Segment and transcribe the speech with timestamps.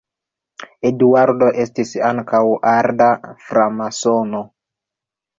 [0.89, 2.39] Eduardo estis ankaŭ
[2.71, 3.09] arda
[3.49, 4.41] framasono.